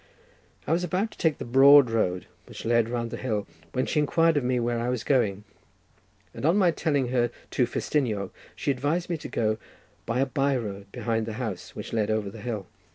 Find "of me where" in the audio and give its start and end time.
4.35-4.79